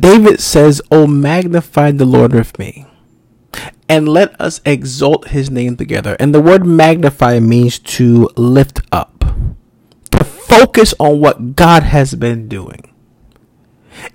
David 0.00 0.40
says, 0.40 0.80
Oh, 0.90 1.06
magnify 1.06 1.90
the 1.92 2.04
Lord 2.04 2.32
with 2.32 2.58
me, 2.58 2.86
and 3.88 4.08
let 4.08 4.40
us 4.40 4.60
exalt 4.64 5.28
his 5.28 5.50
name 5.50 5.76
together. 5.76 6.16
And 6.20 6.34
the 6.34 6.40
word 6.40 6.64
magnify 6.64 7.40
means 7.40 7.78
to 7.80 8.28
lift 8.36 8.80
up, 8.92 9.24
to 10.12 10.24
focus 10.24 10.94
on 11.00 11.20
what 11.20 11.56
God 11.56 11.82
has 11.82 12.14
been 12.14 12.48
doing. 12.48 12.92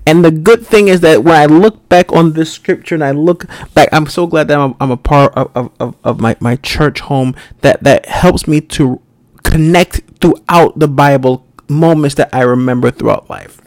And 0.06 0.24
the 0.24 0.32
good 0.32 0.66
thing 0.66 0.88
is 0.88 1.02
that 1.02 1.24
when 1.24 1.36
I 1.36 1.46
look 1.46 1.90
back 1.90 2.12
on 2.14 2.34
this 2.34 2.54
scripture 2.54 2.96
and 2.96 3.04
I 3.04 3.12
look 3.12 3.46
back, 3.74 3.90
I'm 3.92 4.08
so 4.08 4.28
glad 4.28 4.48
that 4.48 4.58
I'm, 4.58 4.76
I'm 4.80 4.92
a 4.92 4.98
part 4.98 5.34
of, 5.34 5.72
of, 5.80 5.96
of 6.04 6.20
my, 6.22 6.38
my 6.40 6.56
church 6.58 7.02
home 7.02 7.36
that, 7.62 7.84
that 7.84 8.06
helps 8.06 8.48
me 8.48 8.62
to 8.62 9.02
connect 9.44 10.02
throughout 10.22 10.80
the 10.80 10.88
Bible 10.88 11.46
moments 11.68 12.16
that 12.16 12.30
I 12.34 12.42
remember 12.42 12.92
throughout 12.92 13.30
life. 13.30 13.63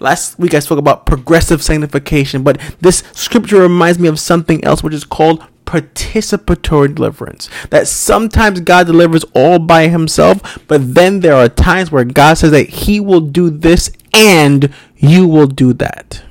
Last 0.00 0.38
week 0.38 0.54
I 0.54 0.60
spoke 0.60 0.78
about 0.78 1.06
progressive 1.06 1.62
sanctification, 1.62 2.42
but 2.42 2.60
this 2.80 3.02
scripture 3.12 3.60
reminds 3.60 3.98
me 3.98 4.08
of 4.08 4.20
something 4.20 4.62
else, 4.64 4.82
which 4.82 4.94
is 4.94 5.04
called 5.04 5.44
participatory 5.64 6.94
deliverance. 6.94 7.50
That 7.70 7.88
sometimes 7.88 8.60
God 8.60 8.86
delivers 8.86 9.24
all 9.34 9.58
by 9.58 9.88
himself, 9.88 10.58
but 10.66 10.94
then 10.94 11.20
there 11.20 11.34
are 11.34 11.48
times 11.48 11.90
where 11.90 12.04
God 12.04 12.34
says 12.34 12.52
that 12.52 12.68
he 12.68 13.00
will 13.00 13.20
do 13.20 13.50
this 13.50 13.90
and 14.14 14.72
you 14.96 15.28
will 15.28 15.46
do 15.46 15.72
that. 15.74 16.22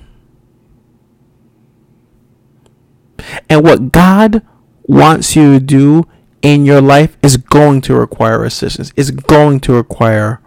And 3.49 3.63
what 3.63 3.91
God 3.91 4.41
wants 4.83 5.35
you 5.35 5.59
to 5.59 5.65
do 5.65 6.07
in 6.41 6.65
your 6.65 6.81
life 6.81 7.17
is 7.21 7.37
going 7.37 7.81
to 7.81 7.95
require 7.95 8.43
assistance, 8.43 8.91
is 8.95 9.11
going 9.11 9.59
to 9.61 9.73
require 9.73 10.41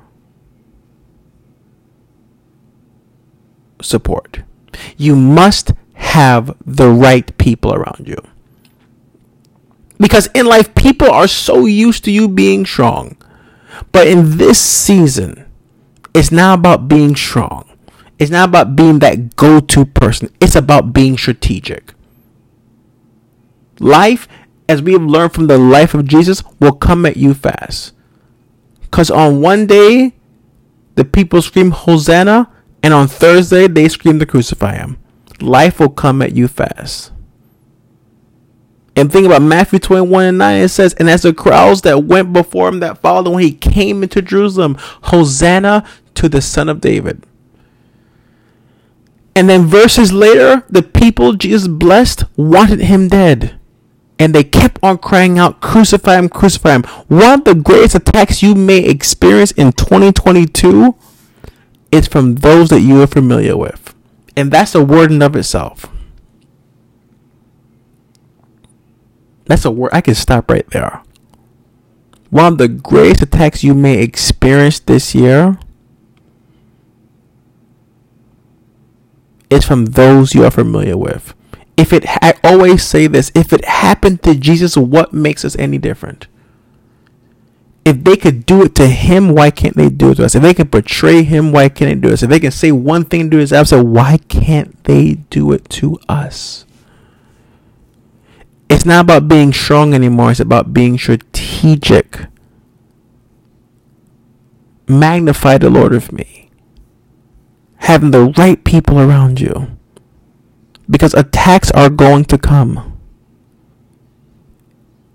support. 3.84 4.40
You 4.96 5.16
must 5.16 5.72
have 5.94 6.56
the 6.64 6.88
right 6.88 7.36
people 7.38 7.74
around 7.74 8.06
you. 8.06 8.16
Because 9.98 10.28
in 10.34 10.46
life, 10.46 10.74
people 10.74 11.10
are 11.10 11.28
so 11.28 11.66
used 11.66 12.04
to 12.04 12.10
you 12.10 12.28
being 12.28 12.64
strong. 12.64 13.16
But 13.92 14.06
in 14.06 14.38
this 14.38 14.58
season, 14.58 15.44
it's 16.14 16.32
not 16.32 16.58
about 16.58 16.88
being 16.88 17.14
strong. 17.14 17.66
It's 18.18 18.30
not 18.30 18.48
about 18.48 18.76
being 18.76 18.98
that 19.00 19.36
go 19.36 19.60
to 19.60 19.84
person. 19.84 20.34
It's 20.40 20.54
about 20.56 20.92
being 20.92 21.16
strategic. 21.16 21.94
Life, 23.78 24.28
as 24.68 24.82
we 24.82 24.92
have 24.92 25.02
learned 25.02 25.32
from 25.32 25.46
the 25.46 25.58
life 25.58 25.94
of 25.94 26.06
Jesus, 26.06 26.42
will 26.60 26.72
come 26.72 27.06
at 27.06 27.16
you 27.16 27.34
fast. 27.34 27.92
Because 28.80 29.10
on 29.10 29.40
one 29.40 29.66
day, 29.66 30.14
the 30.96 31.04
people 31.04 31.40
scream 31.40 31.70
Hosanna, 31.70 32.50
and 32.82 32.94
on 32.94 33.08
Thursday, 33.08 33.66
they 33.66 33.88
scream 33.88 34.18
to 34.18 34.26
crucify 34.26 34.76
him. 34.76 34.98
Life 35.40 35.80
will 35.80 35.90
come 35.90 36.22
at 36.22 36.34
you 36.34 36.48
fast. 36.48 37.12
And 38.96 39.10
think 39.10 39.26
about 39.26 39.42
Matthew 39.42 39.78
21 39.78 40.24
and 40.24 40.38
9, 40.38 40.62
it 40.62 40.68
says, 40.68 40.94
And 40.94 41.08
as 41.08 41.22
the 41.22 41.32
crowds 41.32 41.82
that 41.82 42.04
went 42.04 42.32
before 42.32 42.68
him 42.68 42.80
that 42.80 42.98
followed 42.98 43.30
when 43.30 43.42
he 43.42 43.52
came 43.52 44.02
into 44.02 44.20
Jerusalem, 44.20 44.76
Hosanna 45.04 45.86
to 46.14 46.28
the 46.28 46.40
Son 46.42 46.68
of 46.68 46.80
David. 46.80 47.24
And 49.34 49.48
then 49.48 49.64
verses 49.66 50.12
later, 50.12 50.64
the 50.68 50.82
people 50.82 51.34
Jesus 51.34 51.68
blessed 51.68 52.24
wanted 52.36 52.80
him 52.80 53.08
dead. 53.08 53.58
And 54.18 54.34
they 54.34 54.44
kept 54.44 54.78
on 54.82 54.98
crying 54.98 55.38
out, 55.38 55.62
Crucify 55.62 56.18
him, 56.18 56.28
crucify 56.28 56.74
him. 56.74 56.82
One 57.08 57.38
of 57.38 57.44
the 57.44 57.54
greatest 57.54 57.94
attacks 57.94 58.42
you 58.42 58.54
may 58.54 58.84
experience 58.84 59.52
in 59.52 59.72
2022 59.72 60.94
is 61.92 62.06
from 62.06 62.36
those 62.36 62.68
that 62.70 62.80
you 62.80 63.02
are 63.02 63.06
familiar 63.06 63.56
with. 63.56 63.94
And 64.36 64.50
that's 64.50 64.74
a 64.74 64.84
word 64.84 65.10
in 65.10 65.22
of 65.22 65.36
itself. 65.36 65.86
That's 69.46 69.64
a 69.64 69.70
word. 69.70 69.90
I 69.92 70.00
can 70.00 70.14
stop 70.14 70.50
right 70.50 70.68
there. 70.70 71.02
One 72.30 72.52
of 72.52 72.58
the 72.58 72.68
greatest 72.68 73.22
attacks 73.22 73.64
you 73.64 73.74
may 73.74 74.00
experience 74.00 74.78
this 74.78 75.14
year 75.14 75.58
is 79.50 79.64
from 79.64 79.86
those 79.86 80.32
you 80.32 80.44
are 80.44 80.50
familiar 80.52 80.96
with. 80.96 81.34
If 81.76 81.92
it, 81.92 82.04
I 82.06 82.34
always 82.44 82.84
say 82.84 83.08
this, 83.08 83.32
if 83.34 83.52
it 83.52 83.64
happened 83.64 84.22
to 84.22 84.36
Jesus, 84.36 84.76
what 84.76 85.12
makes 85.12 85.44
us 85.44 85.56
any 85.56 85.78
different? 85.78 86.28
If 87.90 88.04
they 88.04 88.16
could 88.16 88.46
do 88.46 88.62
it 88.62 88.74
to 88.76 88.86
him, 88.86 89.34
why 89.34 89.50
can't 89.50 89.76
they 89.76 89.88
do 89.88 90.10
it 90.10 90.16
to 90.16 90.24
us? 90.24 90.34
If 90.34 90.42
they 90.42 90.54
can 90.54 90.68
portray 90.68 91.22
him, 91.22 91.52
why 91.52 91.68
can't 91.68 91.90
they 91.90 92.08
do 92.08 92.12
it? 92.12 92.22
If 92.22 92.28
they 92.30 92.40
can 92.40 92.52
say 92.52 92.72
one 92.72 93.04
thing 93.04 93.30
to 93.30 93.38
his 93.38 93.52
episode, 93.52 93.86
why 93.86 94.18
can't 94.28 94.82
they 94.84 95.14
do 95.30 95.52
it 95.52 95.68
to 95.70 95.98
us? 96.08 96.64
It's 98.68 98.86
not 98.86 99.04
about 99.04 99.28
being 99.28 99.52
strong 99.52 99.92
anymore. 99.94 100.30
It's 100.30 100.40
about 100.40 100.72
being 100.72 100.98
strategic. 100.98 102.26
Magnify 104.86 105.58
the 105.58 105.70
Lord 105.70 105.92
with 105.92 106.12
me 106.12 106.40
having 107.80 108.10
the 108.10 108.32
right 108.36 108.62
people 108.62 109.00
around 109.00 109.40
you. 109.40 109.76
Because 110.88 111.14
attacks 111.14 111.70
are 111.72 111.90
going 111.90 112.24
to 112.26 112.38
come. 112.38 112.98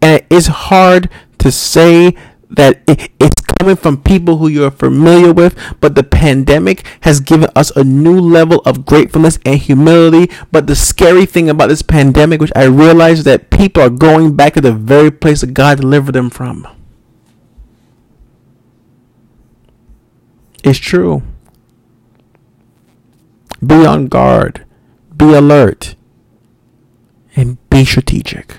And 0.01 0.21
it 0.21 0.25
is 0.29 0.47
hard 0.47 1.09
to 1.39 1.51
say 1.51 2.15
that 2.49 2.81
it's 2.87 3.41
coming 3.59 3.75
from 3.75 4.01
people 4.01 4.37
who 4.37 4.47
you're 4.47 4.71
familiar 4.71 5.33
with, 5.33 5.57
but 5.79 5.95
the 5.95 6.03
pandemic 6.03 6.85
has 7.01 7.19
given 7.19 7.49
us 7.55 7.71
a 7.71 7.83
new 7.83 8.19
level 8.19 8.61
of 8.65 8.85
gratefulness 8.85 9.39
and 9.45 9.59
humility. 9.59 10.33
But 10.51 10.67
the 10.67 10.75
scary 10.75 11.25
thing 11.25 11.49
about 11.49 11.69
this 11.69 11.81
pandemic, 11.81 12.41
which 12.41 12.51
I 12.55 12.65
realize, 12.65 13.19
is 13.19 13.25
that 13.25 13.49
people 13.49 13.83
are 13.83 13.89
going 13.89 14.35
back 14.35 14.53
to 14.53 14.61
the 14.61 14.73
very 14.73 15.11
place 15.11 15.41
that 15.41 15.53
God 15.53 15.79
delivered 15.79 16.13
them 16.13 16.29
from. 16.29 16.67
It's 20.63 20.79
true. 20.79 21.21
Be 23.65 23.85
on 23.85 24.07
guard, 24.07 24.65
be 25.15 25.33
alert, 25.33 25.95
and 27.35 27.57
be 27.69 27.85
strategic. 27.85 28.57